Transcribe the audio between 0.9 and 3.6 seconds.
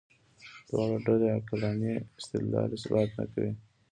ډلې عقلاني استدلال اثبات نه کوي.